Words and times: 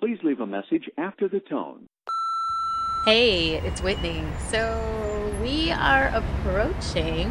Please 0.00 0.18
leave 0.22 0.40
a 0.40 0.46
message 0.46 0.90
after 0.98 1.28
the 1.28 1.40
tone. 1.40 1.86
Hey, 3.06 3.56
it's 3.56 3.82
Whitney. 3.82 4.22
So 4.48 5.34
we 5.42 5.70
are 5.70 6.08
approaching 6.08 7.30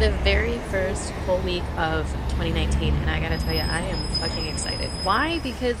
the 0.00 0.10
very 0.24 0.58
first 0.70 1.12
full 1.26 1.38
week 1.38 1.62
of 1.76 2.10
2019, 2.30 2.94
and 2.94 3.10
I 3.10 3.20
gotta 3.20 3.38
tell 3.38 3.54
you, 3.54 3.60
I 3.60 3.80
am 3.80 4.08
fucking 4.14 4.46
excited. 4.46 4.88
Why? 5.04 5.38
Because 5.40 5.76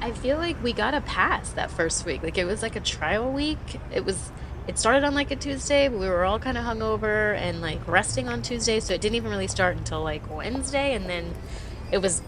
I 0.00 0.10
feel 0.10 0.38
like 0.38 0.60
we 0.62 0.72
got 0.72 0.94
a 0.94 1.02
pass 1.02 1.50
that 1.50 1.70
first 1.70 2.04
week. 2.04 2.24
Like 2.24 2.38
it 2.38 2.44
was 2.44 2.60
like 2.62 2.74
a 2.74 2.80
trial 2.80 3.30
week. 3.32 3.58
It 3.92 4.04
was 4.04 4.32
it 4.66 4.78
started 4.78 5.04
on 5.04 5.14
like 5.14 5.30
a 5.30 5.36
Tuesday, 5.36 5.86
but 5.86 6.00
we 6.00 6.08
were 6.08 6.24
all 6.24 6.40
kind 6.40 6.58
of 6.58 6.64
hungover 6.64 7.36
and 7.36 7.60
like 7.60 7.86
resting 7.86 8.28
on 8.28 8.42
Tuesday, 8.42 8.80
so 8.80 8.94
it 8.94 9.00
didn't 9.00 9.16
even 9.16 9.30
really 9.30 9.48
start 9.48 9.76
until 9.76 10.02
like 10.02 10.28
Wednesday, 10.34 10.94
and 10.94 11.08
then 11.08 11.32
it 11.92 11.98
was 11.98 12.22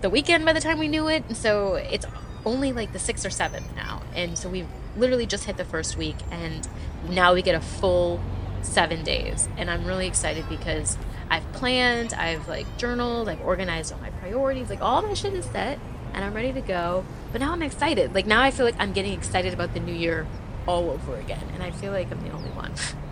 the 0.00 0.10
weekend 0.10 0.44
by 0.44 0.52
the 0.52 0.60
time 0.60 0.78
we 0.78 0.88
knew 0.88 1.08
it. 1.08 1.24
And 1.28 1.36
so 1.36 1.74
it's 1.74 2.06
only 2.44 2.72
like 2.72 2.92
the 2.92 2.98
sixth 2.98 3.26
or 3.26 3.30
seventh 3.30 3.74
now, 3.74 4.02
and 4.14 4.38
so 4.38 4.48
we've 4.48 4.68
literally 4.96 5.26
just 5.26 5.44
hit 5.44 5.56
the 5.56 5.64
first 5.64 5.96
week, 5.96 6.16
and 6.30 6.66
now 7.08 7.34
we 7.34 7.42
get 7.42 7.54
a 7.54 7.60
full 7.60 8.20
seven 8.62 9.02
days, 9.02 9.48
and 9.56 9.70
I'm 9.70 9.84
really 9.84 10.06
excited 10.06 10.48
because 10.48 10.96
I've 11.28 11.50
planned, 11.52 12.14
I've 12.14 12.48
like 12.48 12.66
journaled, 12.78 13.28
I've 13.28 13.40
organized 13.40 13.92
all 13.92 13.98
my 13.98 14.10
priorities, 14.10 14.70
like 14.70 14.80
all 14.80 15.02
my 15.02 15.14
shit 15.14 15.34
is 15.34 15.44
set 15.46 15.78
and 16.16 16.24
I'm 16.24 16.34
ready 16.34 16.52
to 16.52 16.60
go. 16.60 17.04
But 17.30 17.40
now 17.40 17.52
I'm 17.52 17.62
excited. 17.62 18.14
Like 18.14 18.26
now 18.26 18.42
I 18.42 18.50
feel 18.50 18.66
like 18.66 18.76
I'm 18.78 18.92
getting 18.92 19.12
excited 19.12 19.52
about 19.52 19.74
the 19.74 19.80
new 19.80 19.92
year 19.92 20.26
all 20.66 20.90
over 20.90 21.16
again. 21.16 21.44
And 21.54 21.62
I 21.62 21.70
feel 21.70 21.92
like 21.92 22.10
I'm 22.10 22.22
the 22.22 22.30
only 22.30 22.50
one. 22.50 22.72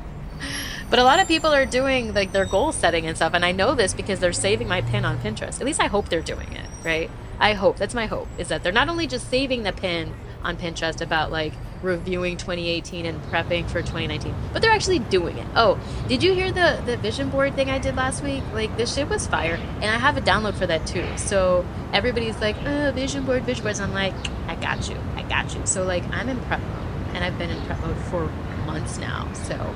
but 0.94 1.00
a 1.00 1.02
lot 1.02 1.18
of 1.18 1.26
people 1.26 1.52
are 1.52 1.66
doing 1.66 2.14
like 2.14 2.30
their 2.30 2.44
goal 2.44 2.70
setting 2.70 3.04
and 3.04 3.16
stuff. 3.16 3.34
And 3.34 3.44
I 3.44 3.50
know 3.50 3.74
this 3.74 3.92
because 3.92 4.20
they're 4.20 4.32
saving 4.32 4.68
my 4.68 4.80
pin 4.80 5.04
on 5.04 5.18
Pinterest. 5.18 5.58
At 5.58 5.66
least 5.66 5.80
I 5.80 5.88
hope 5.88 6.08
they're 6.08 6.22
doing 6.22 6.52
it, 6.52 6.68
right? 6.84 7.10
I 7.40 7.54
hope. 7.54 7.78
That's 7.78 7.96
my 7.96 8.06
hope 8.06 8.28
is 8.38 8.46
that 8.46 8.62
they're 8.62 8.70
not 8.70 8.88
only 8.88 9.08
just 9.08 9.28
saving 9.28 9.64
the 9.64 9.72
pin 9.72 10.14
on 10.44 10.56
Pinterest 10.56 11.00
about 11.00 11.32
like 11.32 11.52
reviewing 11.82 12.36
2018 12.36 13.06
and 13.06 13.20
prepping 13.24 13.68
for 13.68 13.80
2019, 13.80 14.32
but 14.52 14.62
they're 14.62 14.70
actually 14.70 15.00
doing 15.00 15.36
it. 15.36 15.48
Oh, 15.56 15.80
did 16.06 16.22
you 16.22 16.32
hear 16.32 16.52
the 16.52 16.80
the 16.86 16.96
vision 16.96 17.28
board 17.28 17.56
thing 17.56 17.70
I 17.70 17.80
did 17.80 17.96
last 17.96 18.22
week? 18.22 18.44
Like 18.52 18.76
this 18.76 18.94
shit 18.94 19.08
was 19.08 19.26
fire, 19.26 19.58
and 19.80 19.86
I 19.86 19.98
have 19.98 20.16
a 20.16 20.20
download 20.20 20.54
for 20.54 20.68
that 20.68 20.86
too. 20.86 21.04
So 21.16 21.66
everybody's 21.92 22.38
like, 22.38 22.54
oh, 22.64 22.92
vision 22.94 23.24
board, 23.24 23.42
vision 23.42 23.64
boards. 23.64 23.80
I'm 23.80 23.94
like, 23.94 24.14
I 24.46 24.54
got 24.54 24.88
you, 24.88 24.96
I 25.16 25.22
got 25.22 25.56
you. 25.56 25.66
So 25.66 25.82
like 25.82 26.04
I'm 26.12 26.28
in 26.28 26.38
prep 26.42 26.60
mode, 26.60 27.14
and 27.14 27.24
I've 27.24 27.36
been 27.36 27.50
in 27.50 27.60
prep 27.66 27.80
mode 27.80 27.96
for 27.96 28.26
months 28.64 28.98
now. 28.98 29.32
So 29.32 29.74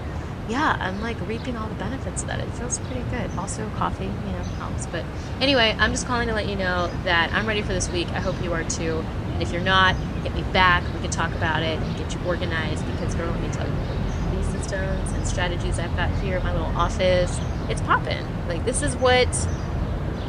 yeah, 0.49 0.77
I'm 0.81 1.03
like 1.03 1.21
reaping 1.29 1.57
all 1.57 1.69
the 1.69 1.75
benefits 1.75 2.23
of 2.23 2.29
that. 2.29 2.41
It 2.41 2.49
feels 2.55 2.79
pretty 2.81 3.03
good. 3.11 3.31
Also, 3.37 3.69
coffee, 3.77 4.05
you 4.05 4.33
know, 4.33 4.43
helps. 4.59 4.87
But 4.87 5.05
anyway, 5.41 5.77
I'm 5.79 5.91
just 5.91 6.07
calling 6.07 6.29
to 6.29 6.35
let 6.35 6.49
you 6.49 6.57
know 6.57 6.91
that 7.05 7.33
I'm 7.33 7.47
ready 7.47 7.61
for 7.61 7.75
this 7.75 7.91
week. 7.91 8.09
I 8.09 8.21
hope 8.21 8.43
you 8.43 8.55
are 8.55 8.65
too. 8.65 9.05
And 9.33 9.43
if 9.43 9.53
you're 9.53 9.61
not, 9.61 9.95
get 10.23 10.35
me 10.35 10.43
back. 10.53 10.83
We 10.95 11.01
can 11.01 11.11
talk 11.11 11.35
about 11.35 11.63
it 11.63 11.79
and 11.79 11.97
get 11.99 12.15
you 12.15 12.21
organized 12.27 12.85
because, 12.93 13.15
girl, 13.15 13.31
let 13.31 13.43
me 13.43 13.49
tell 13.51 13.67
you, 13.67 14.37
these 14.37 14.47
systems 14.49 15.13
and 15.13 15.27
strategies 15.27 15.79
I've 15.79 15.95
got 15.97 16.11
here 16.21 16.39
in 16.39 16.43
my 16.43 16.53
little 16.53 16.77
office, 16.77 17.39
it's 17.69 17.83
popping. 17.83 18.25
Like, 18.49 18.65
this 18.65 18.83
is 18.83 18.97
what 18.97 19.29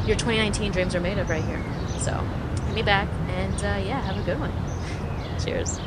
your 0.06 0.16
2019 0.16 0.70
dreams 0.72 0.94
are 0.94 1.00
made 1.00 1.16
of 1.16 1.30
right 1.30 1.44
here. 1.44 1.62
So, 1.98 2.12
get 2.66 2.74
me 2.74 2.82
back 2.82 3.08
and, 3.30 3.54
uh, 3.54 3.82
yeah, 3.86 4.00
have 4.02 4.18
a 4.18 4.24
good 4.24 4.38
one. 4.38 4.52
Cheers. 5.44 5.80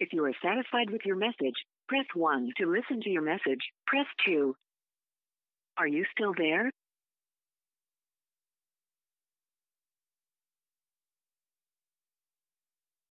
If 0.00 0.12
you 0.12 0.24
are 0.24 0.32
satisfied 0.42 0.90
with 0.90 1.02
your 1.04 1.16
message, 1.16 1.54
press 1.88 2.06
1 2.14 2.50
to 2.58 2.66
listen 2.66 3.00
to 3.02 3.10
your 3.10 3.22
message. 3.22 3.60
Press 3.86 4.06
2. 4.26 4.54
Are 5.78 5.86
you 5.86 6.04
still 6.12 6.34
there? 6.36 6.70